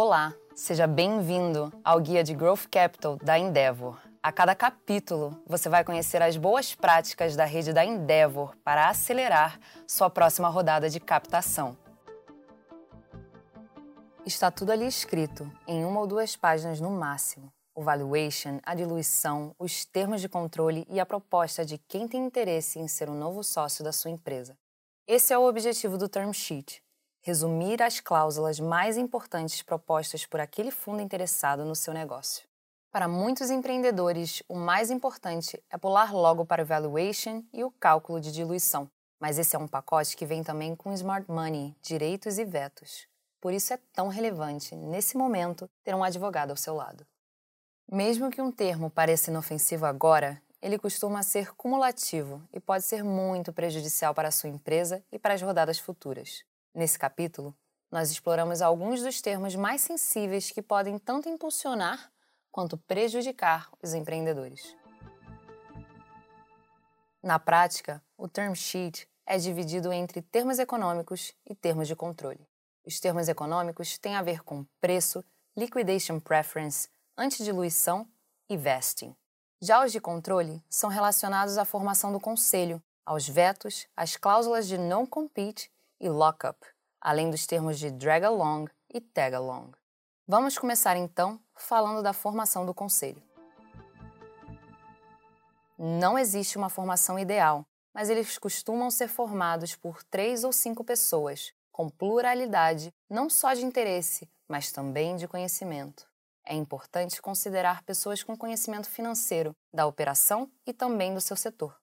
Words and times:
Olá, 0.00 0.32
seja 0.54 0.86
bem-vindo 0.86 1.72
ao 1.82 2.00
Guia 2.00 2.22
de 2.22 2.32
Growth 2.32 2.68
Capital 2.70 3.16
da 3.16 3.36
Endeavor. 3.36 4.00
A 4.22 4.30
cada 4.30 4.54
capítulo, 4.54 5.42
você 5.44 5.68
vai 5.68 5.82
conhecer 5.82 6.22
as 6.22 6.36
boas 6.36 6.72
práticas 6.72 7.34
da 7.34 7.44
rede 7.44 7.72
da 7.72 7.84
Endeavor 7.84 8.54
para 8.62 8.88
acelerar 8.88 9.58
sua 9.88 10.08
próxima 10.08 10.48
rodada 10.48 10.88
de 10.88 11.00
captação. 11.00 11.76
Está 14.24 14.52
tudo 14.52 14.70
ali 14.70 14.86
escrito, 14.86 15.50
em 15.66 15.84
uma 15.84 15.98
ou 15.98 16.06
duas 16.06 16.36
páginas 16.36 16.80
no 16.80 16.90
máximo. 16.92 17.52
O 17.74 17.82
valuation, 17.82 18.60
a 18.62 18.76
diluição, 18.76 19.52
os 19.58 19.84
termos 19.84 20.20
de 20.20 20.28
controle 20.28 20.86
e 20.88 21.00
a 21.00 21.06
proposta 21.06 21.64
de 21.64 21.76
quem 21.76 22.06
tem 22.06 22.24
interesse 22.24 22.78
em 22.78 22.86
ser 22.86 23.08
o 23.08 23.12
um 23.12 23.18
novo 23.18 23.42
sócio 23.42 23.82
da 23.82 23.90
sua 23.90 24.12
empresa. 24.12 24.56
Esse 25.08 25.32
é 25.32 25.38
o 25.38 25.48
objetivo 25.48 25.98
do 25.98 26.08
term 26.08 26.30
sheet: 26.32 26.80
resumir 27.28 27.82
as 27.82 28.00
cláusulas 28.00 28.58
mais 28.58 28.96
importantes 28.96 29.60
propostas 29.60 30.24
por 30.24 30.40
aquele 30.40 30.70
fundo 30.70 31.02
interessado 31.02 31.62
no 31.62 31.76
seu 31.76 31.92
negócio. 31.92 32.48
Para 32.90 33.06
muitos 33.06 33.50
empreendedores, 33.50 34.42
o 34.48 34.54
mais 34.54 34.90
importante 34.90 35.62
é 35.68 35.76
pular 35.76 36.14
logo 36.14 36.46
para 36.46 36.62
o 36.62 36.64
valuation 36.64 37.42
e 37.52 37.62
o 37.62 37.70
cálculo 37.70 38.18
de 38.18 38.32
diluição. 38.32 38.90
Mas 39.20 39.38
esse 39.38 39.54
é 39.54 39.58
um 39.58 39.68
pacote 39.68 40.16
que 40.16 40.24
vem 40.24 40.42
também 40.42 40.74
com 40.74 40.90
smart 40.94 41.30
money, 41.30 41.76
direitos 41.82 42.38
e 42.38 42.46
vetos. 42.46 43.06
Por 43.42 43.52
isso 43.52 43.74
é 43.74 43.78
tão 43.92 44.08
relevante, 44.08 44.74
nesse 44.74 45.14
momento, 45.14 45.68
ter 45.84 45.94
um 45.94 46.02
advogado 46.02 46.52
ao 46.52 46.56
seu 46.56 46.74
lado. 46.74 47.06
Mesmo 47.92 48.30
que 48.30 48.40
um 48.40 48.50
termo 48.50 48.88
pareça 48.88 49.30
inofensivo 49.30 49.84
agora, 49.84 50.40
ele 50.62 50.78
costuma 50.78 51.22
ser 51.22 51.54
cumulativo 51.56 52.42
e 52.54 52.58
pode 52.58 52.84
ser 52.84 53.04
muito 53.04 53.52
prejudicial 53.52 54.14
para 54.14 54.28
a 54.28 54.32
sua 54.32 54.48
empresa 54.48 55.04
e 55.12 55.18
para 55.18 55.34
as 55.34 55.42
rodadas 55.42 55.78
futuras. 55.78 56.42
Nesse 56.78 56.96
capítulo, 56.96 57.56
nós 57.90 58.08
exploramos 58.08 58.62
alguns 58.62 59.02
dos 59.02 59.20
termos 59.20 59.56
mais 59.56 59.80
sensíveis 59.80 60.52
que 60.52 60.62
podem 60.62 60.96
tanto 60.96 61.28
impulsionar 61.28 62.08
quanto 62.52 62.78
prejudicar 62.78 63.68
os 63.82 63.94
empreendedores. 63.94 64.76
Na 67.20 67.36
prática, 67.36 68.00
o 68.16 68.28
term 68.28 68.54
sheet 68.54 69.08
é 69.26 69.36
dividido 69.38 69.92
entre 69.92 70.22
termos 70.22 70.60
econômicos 70.60 71.34
e 71.44 71.52
termos 71.52 71.88
de 71.88 71.96
controle. 71.96 72.46
Os 72.86 73.00
termos 73.00 73.28
econômicos 73.28 73.98
têm 73.98 74.14
a 74.14 74.22
ver 74.22 74.44
com 74.44 74.64
preço, 74.80 75.24
liquidation 75.56 76.20
preference, 76.20 76.88
antidiluição 77.16 78.06
e 78.48 78.56
vesting. 78.56 79.16
Já 79.60 79.84
os 79.84 79.90
de 79.90 80.00
controle 80.00 80.62
são 80.70 80.88
relacionados 80.88 81.58
à 81.58 81.64
formação 81.64 82.12
do 82.12 82.20
conselho, 82.20 82.80
aos 83.04 83.28
vetos, 83.28 83.88
às 83.96 84.16
cláusulas 84.16 84.68
de 84.68 84.78
non-compete 84.78 85.72
e 86.00 86.08
lock-up, 86.08 86.58
além 87.00 87.30
dos 87.30 87.46
termos 87.46 87.78
de 87.78 87.90
drag-along 87.90 88.66
e 88.92 89.00
tag-along. 89.00 89.72
Vamos 90.26 90.58
começar 90.58 90.96
então 90.96 91.40
falando 91.54 92.02
da 92.02 92.12
formação 92.12 92.66
do 92.66 92.74
conselho. 92.74 93.22
Não 95.78 96.18
existe 96.18 96.58
uma 96.58 96.68
formação 96.68 97.18
ideal, 97.18 97.64
mas 97.94 98.10
eles 98.10 98.36
costumam 98.36 98.90
ser 98.90 99.08
formados 99.08 99.74
por 99.76 100.02
três 100.04 100.44
ou 100.44 100.52
cinco 100.52 100.84
pessoas, 100.84 101.52
com 101.70 101.88
pluralidade 101.88 102.92
não 103.08 103.30
só 103.30 103.54
de 103.54 103.64
interesse, 103.64 104.28
mas 104.48 104.72
também 104.72 105.16
de 105.16 105.28
conhecimento. 105.28 106.08
É 106.44 106.54
importante 106.54 107.20
considerar 107.20 107.82
pessoas 107.82 108.22
com 108.22 108.36
conhecimento 108.36 108.88
financeiro 108.88 109.54
da 109.72 109.86
operação 109.86 110.50
e 110.66 110.72
também 110.72 111.14
do 111.14 111.20
seu 111.20 111.36
setor. 111.36 111.78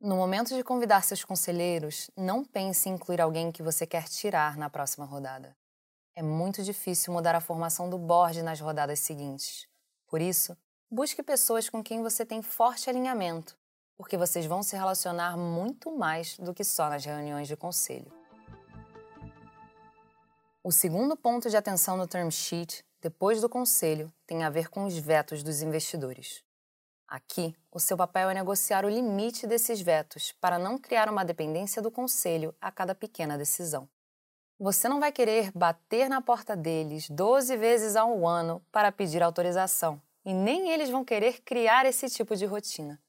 No 0.00 0.14
momento 0.14 0.54
de 0.54 0.62
convidar 0.62 1.02
seus 1.02 1.24
conselheiros, 1.24 2.08
não 2.16 2.44
pense 2.44 2.88
em 2.88 2.92
incluir 2.92 3.20
alguém 3.20 3.50
que 3.50 3.64
você 3.64 3.84
quer 3.84 4.04
tirar 4.04 4.56
na 4.56 4.70
próxima 4.70 5.04
rodada. 5.04 5.56
É 6.14 6.22
muito 6.22 6.62
difícil 6.62 7.12
mudar 7.12 7.34
a 7.34 7.40
formação 7.40 7.90
do 7.90 7.98
board 7.98 8.40
nas 8.42 8.60
rodadas 8.60 9.00
seguintes. 9.00 9.66
Por 10.06 10.20
isso, 10.20 10.56
busque 10.88 11.20
pessoas 11.20 11.68
com 11.68 11.82
quem 11.82 12.00
você 12.00 12.24
tem 12.24 12.42
forte 12.42 12.88
alinhamento, 12.88 13.58
porque 13.96 14.16
vocês 14.16 14.46
vão 14.46 14.62
se 14.62 14.76
relacionar 14.76 15.36
muito 15.36 15.90
mais 15.90 16.38
do 16.38 16.54
que 16.54 16.62
só 16.62 16.88
nas 16.88 17.04
reuniões 17.04 17.48
de 17.48 17.56
conselho. 17.56 18.12
O 20.62 20.70
segundo 20.70 21.16
ponto 21.16 21.50
de 21.50 21.56
atenção 21.56 21.96
no 21.96 22.06
term 22.06 22.30
sheet, 22.30 22.84
depois 23.00 23.40
do 23.40 23.48
conselho, 23.48 24.12
tem 24.24 24.44
a 24.44 24.50
ver 24.50 24.68
com 24.68 24.84
os 24.84 24.96
vetos 24.96 25.42
dos 25.42 25.60
investidores. 25.60 26.44
Aqui, 27.08 27.56
o 27.72 27.80
seu 27.80 27.96
papel 27.96 28.28
é 28.28 28.34
negociar 28.34 28.84
o 28.84 28.88
limite 28.90 29.46
desses 29.46 29.80
vetos 29.80 30.32
para 30.42 30.58
não 30.58 30.76
criar 30.76 31.08
uma 31.08 31.24
dependência 31.24 31.80
do 31.80 31.90
conselho 31.90 32.54
a 32.60 32.70
cada 32.70 32.94
pequena 32.94 33.38
decisão. 33.38 33.88
Você 34.60 34.90
não 34.90 35.00
vai 35.00 35.10
querer 35.10 35.50
bater 35.52 36.06
na 36.10 36.20
porta 36.20 36.54
deles 36.54 37.08
12 37.08 37.56
vezes 37.56 37.96
ao 37.96 38.26
ano 38.26 38.62
para 38.70 38.92
pedir 38.92 39.22
autorização, 39.22 40.02
e 40.22 40.34
nem 40.34 40.70
eles 40.70 40.90
vão 40.90 41.02
querer 41.02 41.40
criar 41.40 41.86
esse 41.86 42.10
tipo 42.10 42.36
de 42.36 42.44
rotina. 42.44 43.00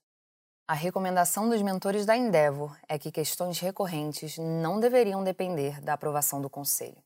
A 0.65 0.73
recomendação 0.73 1.49
dos 1.49 1.61
mentores 1.61 2.05
da 2.05 2.15
Endeavor 2.15 2.77
é 2.87 2.97
que 2.97 3.11
questões 3.11 3.59
recorrentes 3.59 4.37
não 4.37 4.79
deveriam 4.79 5.25
depender 5.25 5.81
da 5.81 5.93
aprovação 5.93 6.41
do 6.41 6.49
conselho. 6.49 7.03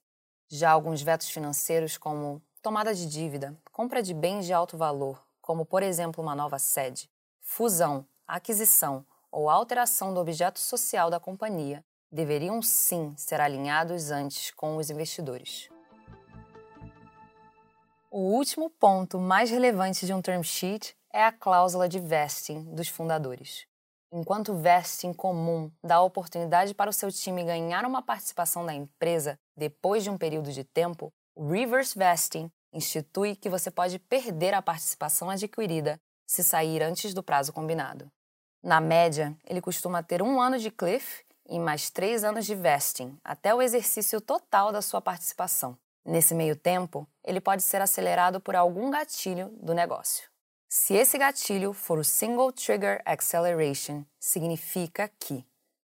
Já 0.47 0.69
alguns 0.69 1.01
vetos 1.01 1.29
financeiros, 1.29 1.97
como 1.97 2.39
tomada 2.61 2.93
de 2.93 3.07
dívida, 3.07 3.57
compra 3.71 4.03
de 4.03 4.13
bens 4.13 4.45
de 4.45 4.53
alto 4.53 4.77
valor, 4.77 5.25
como 5.43 5.65
por 5.65 5.83
exemplo 5.83 6.23
uma 6.23 6.33
nova 6.33 6.57
sede, 6.57 7.11
fusão, 7.41 8.07
aquisição 8.25 9.05
ou 9.29 9.49
alteração 9.49 10.13
do 10.13 10.19
objeto 10.21 10.57
social 10.57 11.09
da 11.09 11.19
companhia, 11.19 11.83
deveriam 12.09 12.61
sim 12.61 13.13
ser 13.17 13.41
alinhados 13.41 14.09
antes 14.09 14.51
com 14.51 14.77
os 14.77 14.89
investidores. 14.89 15.69
O 18.09 18.19
último 18.19 18.69
ponto 18.69 19.19
mais 19.19 19.49
relevante 19.49 20.05
de 20.05 20.13
um 20.13 20.21
term 20.21 20.43
sheet 20.43 20.95
é 21.11 21.25
a 21.25 21.31
cláusula 21.31 21.89
de 21.89 21.99
vesting 21.99 22.63
dos 22.73 22.87
fundadores. 22.87 23.67
Enquanto 24.11 24.53
o 24.53 24.57
vesting 24.61 25.11
comum 25.11 25.71
dá 25.83 25.95
a 25.95 26.03
oportunidade 26.03 26.73
para 26.73 26.89
o 26.89 26.93
seu 26.93 27.11
time 27.11 27.43
ganhar 27.43 27.83
uma 27.83 28.01
participação 28.01 28.65
da 28.65 28.73
empresa 28.73 29.37
depois 29.57 30.03
de 30.03 30.09
um 30.09 30.17
período 30.17 30.53
de 30.53 30.63
tempo, 30.63 31.11
o 31.35 31.49
reverse 31.49 31.97
vesting 31.97 32.51
institui 32.73 33.35
que 33.35 33.49
você 33.49 33.69
pode 33.71 33.99
perder 33.99 34.53
a 34.53 34.61
participação 34.61 35.29
adquirida 35.29 35.99
se 36.25 36.43
sair 36.43 36.81
antes 36.81 37.13
do 37.13 37.23
prazo 37.23 37.53
combinado. 37.53 38.11
Na 38.61 38.81
média, 38.81 39.37
ele 39.45 39.61
costuma 39.61 40.01
ter 40.01 40.21
um 40.21 40.41
ano 40.41 40.57
de 40.57 40.71
cliff 40.71 41.23
e 41.47 41.59
mais 41.59 41.89
três 41.89 42.23
anos 42.23 42.45
de 42.45 42.55
vesting, 42.55 43.17
até 43.23 43.53
o 43.53 43.61
exercício 43.61 44.19
total 44.21 44.71
da 44.71 44.81
sua 44.81 45.01
participação. 45.01 45.77
Nesse 46.05 46.33
meio 46.33 46.55
tempo, 46.55 47.07
ele 47.23 47.39
pode 47.39 47.61
ser 47.63 47.81
acelerado 47.81 48.39
por 48.39 48.55
algum 48.55 48.89
gatilho 48.89 49.49
do 49.61 49.73
negócio. 49.73 50.29
Se 50.69 50.93
esse 50.93 51.17
gatilho 51.17 51.71
for 51.71 51.99
o 51.99 52.03
Single 52.03 52.51
Trigger 52.51 53.01
Acceleration, 53.05 54.03
significa 54.19 55.09
que, 55.19 55.45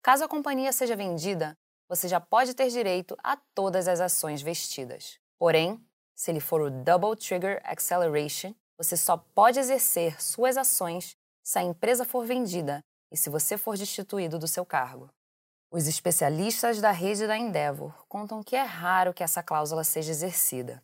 caso 0.03 0.23
a 0.23 0.27
companhia 0.27 0.71
seja 0.71 0.95
vendida, 0.95 1.57
você 1.89 2.07
já 2.07 2.19
pode 2.19 2.53
ter 2.53 2.69
direito 2.69 3.17
a 3.23 3.37
todas 3.55 3.87
as 3.87 3.99
ações 3.99 4.41
vestidas. 4.41 5.19
Porém, 5.39 5.83
se 6.17 6.31
ele 6.31 6.39
for 6.39 6.61
o 6.61 6.71
Double 6.71 7.15
Trigger 7.15 7.61
Acceleration, 7.63 8.53
você 8.75 8.97
só 8.97 9.17
pode 9.17 9.59
exercer 9.59 10.19
suas 10.21 10.57
ações 10.57 11.15
se 11.43 11.59
a 11.59 11.63
empresa 11.63 12.03
for 12.03 12.25
vendida 12.25 12.83
e 13.11 13.15
se 13.15 13.29
você 13.29 13.55
for 13.55 13.77
destituído 13.77 14.39
do 14.39 14.47
seu 14.47 14.65
cargo. 14.65 15.09
Os 15.71 15.87
especialistas 15.87 16.81
da 16.81 16.91
rede 16.91 17.27
da 17.27 17.37
Endeavor 17.37 17.93
contam 18.07 18.41
que 18.41 18.55
é 18.55 18.63
raro 18.63 19.13
que 19.13 19.23
essa 19.23 19.43
cláusula 19.43 19.83
seja 19.83 20.11
exercida. 20.11 20.83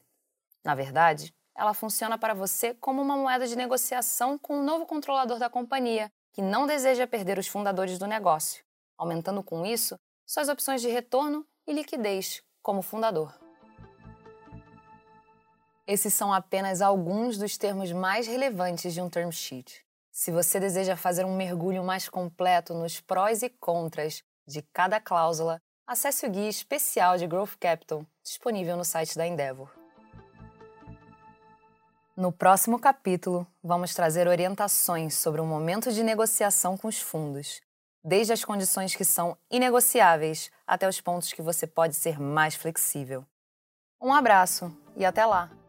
Na 0.64 0.76
verdade, 0.76 1.34
ela 1.56 1.74
funciona 1.74 2.18
para 2.18 2.36
você 2.36 2.76
como 2.76 3.02
uma 3.02 3.18
moeda 3.18 3.48
de 3.48 3.56
negociação 3.56 4.38
com 4.38 4.60
o 4.60 4.64
novo 4.64 4.86
controlador 4.86 5.40
da 5.40 5.50
companhia, 5.50 6.12
que 6.32 6.42
não 6.42 6.68
deseja 6.68 7.08
perder 7.08 7.40
os 7.40 7.48
fundadores 7.48 7.98
do 7.98 8.06
negócio, 8.06 8.64
aumentando 8.98 9.42
com 9.42 9.66
isso 9.66 9.98
suas 10.28 10.48
opções 10.48 10.82
de 10.82 10.90
retorno 10.90 11.46
e 11.68 11.74
liquidez 11.74 12.44
como 12.62 12.82
fundador. 12.82 13.43
Esses 15.86 16.14
são 16.14 16.32
apenas 16.32 16.82
alguns 16.82 17.38
dos 17.38 17.58
termos 17.58 17.92
mais 17.92 18.26
relevantes 18.26 18.94
de 18.94 19.02
um 19.02 19.10
term 19.10 19.30
sheet. 19.32 19.84
Se 20.12 20.32
você 20.32 20.58
deseja 20.58 20.96
fazer 20.96 21.26
um 21.26 21.36
mergulho 21.36 21.84
mais 21.84 22.08
completo 22.08 22.74
nos 22.74 23.02
prós 23.02 23.44
e 23.44 23.50
contras 23.50 24.24
de 24.48 24.62
cada 24.62 25.02
cláusula, 25.02 25.62
acesse 25.86 26.26
o 26.26 26.30
guia 26.30 26.48
especial 26.48 27.18
de 27.18 27.28
Growth 27.28 27.58
Capital 27.60 28.06
disponível 28.24 28.78
no 28.78 28.86
site 28.86 29.18
da 29.18 29.28
Endeavor. 29.28 29.70
No 32.16 32.32
próximo 32.32 32.80
capítulo, 32.80 33.46
vamos 33.62 33.94
trazer 33.94 34.28
orientações 34.28 35.16
sobre 35.16 35.42
o 35.42 35.46
momento 35.46 35.92
de 35.92 36.04
negociação 36.04 36.78
com 36.78 36.88
os 36.88 37.02
fundos, 37.02 37.60
desde 38.02 38.32
as 38.32 38.46
condições 38.46 38.96
que 38.96 39.04
são 39.04 39.38
inegociáveis 39.50 40.50
até 40.66 40.88
os 40.88 41.02
pontos 41.02 41.34
que 41.34 41.42
você 41.42 41.68
pode 41.68 41.96
ser 41.96 42.22
mais 42.22 42.56
flexível. 42.56 43.26
Um 44.00 44.14
abraço 44.14 44.72
e 44.96 45.04
até 45.04 45.26
lá! 45.26 45.63